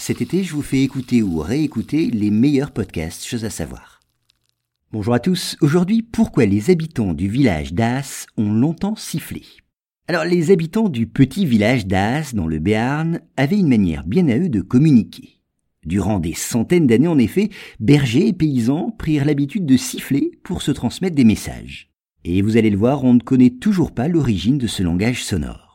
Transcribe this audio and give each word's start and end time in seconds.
Cet 0.00 0.22
été, 0.22 0.44
je 0.44 0.54
vous 0.54 0.62
fais 0.62 0.82
écouter 0.82 1.22
ou 1.22 1.40
réécouter 1.40 2.10
les 2.10 2.30
meilleurs 2.30 2.70
podcasts, 2.70 3.22
choses 3.22 3.44
à 3.44 3.50
savoir. 3.50 4.00
Bonjour 4.92 5.12
à 5.12 5.20
tous. 5.20 5.58
Aujourd'hui, 5.60 6.00
pourquoi 6.00 6.46
les 6.46 6.70
habitants 6.70 7.12
du 7.12 7.28
village 7.28 7.74
d'As 7.74 8.24
ont 8.38 8.50
longtemps 8.50 8.96
sifflé? 8.96 9.42
Alors, 10.08 10.24
les 10.24 10.50
habitants 10.50 10.88
du 10.88 11.06
petit 11.06 11.44
village 11.44 11.86
d'As, 11.86 12.34
dans 12.34 12.46
le 12.46 12.58
Béarn, 12.58 13.20
avaient 13.36 13.58
une 13.58 13.68
manière 13.68 14.06
bien 14.06 14.26
à 14.28 14.38
eux 14.38 14.48
de 14.48 14.62
communiquer. 14.62 15.38
Durant 15.84 16.18
des 16.18 16.32
centaines 16.32 16.86
d'années, 16.86 17.06
en 17.06 17.18
effet, 17.18 17.50
bergers 17.78 18.28
et 18.28 18.32
paysans 18.32 18.94
prirent 18.98 19.26
l'habitude 19.26 19.66
de 19.66 19.76
siffler 19.76 20.30
pour 20.44 20.62
se 20.62 20.70
transmettre 20.70 21.14
des 21.14 21.24
messages. 21.24 21.90
Et 22.24 22.40
vous 22.40 22.56
allez 22.56 22.70
le 22.70 22.78
voir, 22.78 23.04
on 23.04 23.12
ne 23.12 23.20
connaît 23.20 23.50
toujours 23.50 23.92
pas 23.92 24.08
l'origine 24.08 24.56
de 24.56 24.66
ce 24.66 24.82
langage 24.82 25.22
sonore. 25.22 25.69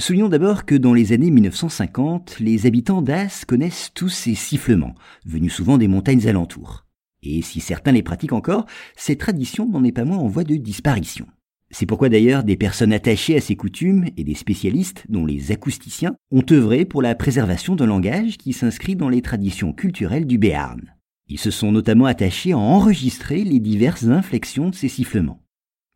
Soulignons 0.00 0.30
d'abord 0.30 0.64
que 0.64 0.74
dans 0.74 0.94
les 0.94 1.12
années 1.12 1.30
1950, 1.30 2.40
les 2.40 2.64
habitants 2.64 3.02
d'As 3.02 3.44
connaissent 3.46 3.90
tous 3.94 4.08
ces 4.08 4.34
sifflements, 4.34 4.94
venus 5.26 5.52
souvent 5.52 5.76
des 5.76 5.88
montagnes 5.88 6.26
alentours. 6.26 6.86
Et 7.22 7.42
si 7.42 7.60
certains 7.60 7.92
les 7.92 8.02
pratiquent 8.02 8.32
encore, 8.32 8.64
cette 8.96 9.20
tradition 9.20 9.68
n'en 9.68 9.84
est 9.84 9.92
pas 9.92 10.06
moins 10.06 10.16
en 10.16 10.26
voie 10.26 10.44
de 10.44 10.56
disparition. 10.56 11.26
C'est 11.70 11.84
pourquoi 11.84 12.08
d'ailleurs 12.08 12.44
des 12.44 12.56
personnes 12.56 12.94
attachées 12.94 13.36
à 13.36 13.42
ces 13.42 13.56
coutumes 13.56 14.06
et 14.16 14.24
des 14.24 14.34
spécialistes, 14.34 15.04
dont 15.10 15.26
les 15.26 15.52
acousticiens, 15.52 16.16
ont 16.30 16.46
œuvré 16.50 16.86
pour 16.86 17.02
la 17.02 17.14
préservation 17.14 17.76
d'un 17.76 17.86
langage 17.86 18.38
qui 18.38 18.54
s'inscrit 18.54 18.96
dans 18.96 19.10
les 19.10 19.20
traditions 19.20 19.74
culturelles 19.74 20.26
du 20.26 20.38
Béarn. 20.38 20.94
Ils 21.28 21.38
se 21.38 21.50
sont 21.50 21.72
notamment 21.72 22.06
attachés 22.06 22.52
à 22.52 22.58
enregistrer 22.58 23.44
les 23.44 23.60
diverses 23.60 24.04
inflexions 24.04 24.70
de 24.70 24.74
ces 24.74 24.88
sifflements 24.88 25.42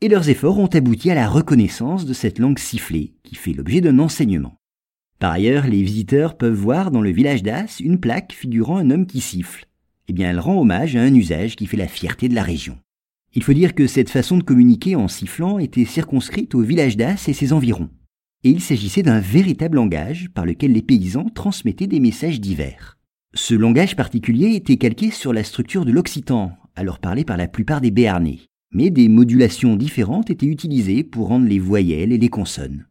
et 0.00 0.08
leurs 0.08 0.28
efforts 0.28 0.58
ont 0.58 0.66
abouti 0.66 1.10
à 1.10 1.14
la 1.14 1.28
reconnaissance 1.28 2.04
de 2.04 2.12
cette 2.12 2.38
langue 2.38 2.58
sifflée 2.58 3.14
qui 3.22 3.34
fait 3.34 3.52
l'objet 3.52 3.80
d'un 3.80 3.98
enseignement. 3.98 4.58
Par 5.18 5.32
ailleurs, 5.32 5.66
les 5.66 5.82
visiteurs 5.82 6.36
peuvent 6.36 6.52
voir 6.52 6.90
dans 6.90 7.00
le 7.00 7.10
village 7.10 7.42
d'As 7.42 7.80
une 7.80 7.98
plaque 7.98 8.32
figurant 8.32 8.76
un 8.76 8.90
homme 8.90 9.06
qui 9.06 9.20
siffle. 9.20 9.66
Eh 10.08 10.12
bien, 10.12 10.28
elle 10.28 10.40
rend 10.40 10.60
hommage 10.60 10.96
à 10.96 11.00
un 11.00 11.14
usage 11.14 11.56
qui 11.56 11.66
fait 11.66 11.78
la 11.78 11.88
fierté 11.88 12.28
de 12.28 12.34
la 12.34 12.42
région. 12.42 12.78
Il 13.32 13.42
faut 13.42 13.54
dire 13.54 13.74
que 13.74 13.86
cette 13.86 14.10
façon 14.10 14.36
de 14.36 14.42
communiquer 14.42 14.96
en 14.96 15.08
sifflant 15.08 15.58
était 15.58 15.86
circonscrite 15.86 16.54
au 16.54 16.60
village 16.60 16.96
d'As 16.96 17.26
et 17.28 17.32
ses 17.32 17.52
environs. 17.52 17.88
Et 18.42 18.50
il 18.50 18.60
s'agissait 18.60 19.02
d'un 19.02 19.20
véritable 19.20 19.76
langage 19.76 20.28
par 20.34 20.44
lequel 20.44 20.72
les 20.72 20.82
paysans 20.82 21.30
transmettaient 21.34 21.86
des 21.86 22.00
messages 22.00 22.40
divers. 22.40 22.98
Ce 23.32 23.54
langage 23.54 23.96
particulier 23.96 24.54
était 24.54 24.76
calqué 24.76 25.10
sur 25.10 25.32
la 25.32 25.44
structure 25.44 25.86
de 25.86 25.92
l'occitan, 25.92 26.52
alors 26.76 26.98
parlé 26.98 27.24
par 27.24 27.38
la 27.38 27.48
plupart 27.48 27.80
des 27.80 27.90
béarnais 27.90 28.40
mais 28.74 28.90
des 28.90 29.08
modulations 29.08 29.76
différentes 29.76 30.28
étaient 30.30 30.46
utilisées 30.46 31.04
pour 31.04 31.28
rendre 31.28 31.46
les 31.46 31.58
voyelles 31.58 32.12
et 32.12 32.18
les 32.18 32.28
consonnes. 32.28 32.86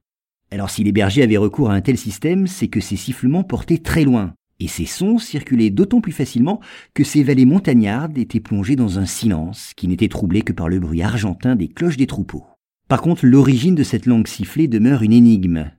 Alors 0.50 0.70
si 0.70 0.84
les 0.84 0.92
bergers 0.92 1.24
avaient 1.24 1.38
recours 1.38 1.70
à 1.70 1.76
un 1.76 1.82
tel 1.82 1.98
système, 1.98 2.48
c'est 2.48 2.68
que 2.68 2.80
ces 2.80 2.96
sifflements 2.96 3.44
portaient 3.44 3.78
très 3.78 4.04
loin, 4.04 4.34
et 4.60 4.68
ces 4.68 4.86
sons 4.86 5.18
circulaient 5.18 5.70
d'autant 5.70 6.00
plus 6.00 6.12
facilement 6.12 6.62
que 6.94 7.04
ces 7.04 7.24
vallées 7.24 7.46
montagnardes 7.46 8.18
étaient 8.18 8.40
plongées 8.40 8.76
dans 8.76 9.00
un 9.00 9.06
silence 9.06 9.74
qui 9.76 9.88
n'était 9.88 10.08
troublé 10.08 10.42
que 10.42 10.54
par 10.54 10.70
le 10.70 10.80
bruit 10.80 11.02
argentin 11.02 11.56
des 11.56 11.68
cloches 11.68 11.98
des 11.98 12.08
troupeaux. 12.08 12.46
Par 12.88 13.02
contre, 13.02 13.26
l'origine 13.26 13.76
de 13.76 13.84
cette 13.84 14.06
langue 14.06 14.28
sifflée 14.28 14.68
demeure 14.68 15.02
une 15.02 15.14
énigme. 15.14 15.72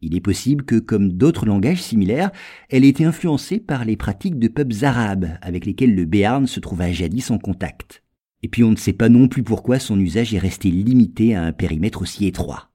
Il 0.00 0.14
est 0.14 0.20
possible 0.20 0.64
que, 0.64 0.76
comme 0.76 1.12
d'autres 1.12 1.46
langages 1.46 1.82
similaires, 1.82 2.30
elle 2.68 2.84
ait 2.84 2.88
été 2.88 3.04
influencée 3.04 3.58
par 3.58 3.84
les 3.84 3.96
pratiques 3.96 4.38
de 4.38 4.48
peuples 4.48 4.84
arabes 4.84 5.30
avec 5.42 5.66
lesquels 5.66 5.94
le 5.94 6.04
Béarn 6.04 6.46
se 6.46 6.60
trouva 6.60 6.92
jadis 6.92 7.30
en 7.30 7.38
contact. 7.38 8.02
Et 8.42 8.48
puis 8.48 8.64
on 8.64 8.70
ne 8.70 8.76
sait 8.76 8.92
pas 8.92 9.08
non 9.08 9.28
plus 9.28 9.42
pourquoi 9.42 9.78
son 9.78 9.98
usage 9.98 10.34
est 10.34 10.38
resté 10.38 10.70
limité 10.70 11.34
à 11.34 11.42
un 11.42 11.52
périmètre 11.52 12.02
aussi 12.02 12.26
étroit. 12.26 12.70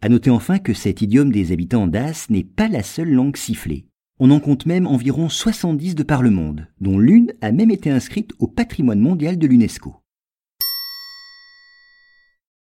À 0.00 0.08
noter 0.08 0.30
enfin 0.30 0.58
que 0.58 0.74
cet 0.74 1.02
idiome 1.02 1.32
des 1.32 1.50
habitants 1.52 1.86
d'As 1.86 2.26
n'est 2.30 2.44
pas 2.44 2.68
la 2.68 2.82
seule 2.82 3.10
langue 3.10 3.36
sifflée. 3.36 3.86
On 4.20 4.30
en 4.30 4.40
compte 4.40 4.66
même 4.66 4.86
environ 4.86 5.28
70 5.28 5.94
de 5.94 6.02
par 6.02 6.22
le 6.22 6.30
monde, 6.30 6.66
dont 6.80 6.98
l'une 6.98 7.32
a 7.40 7.52
même 7.52 7.70
été 7.70 7.90
inscrite 7.90 8.32
au 8.38 8.48
patrimoine 8.48 9.00
mondial 9.00 9.38
de 9.38 9.46
l'UNESCO. 9.46 9.96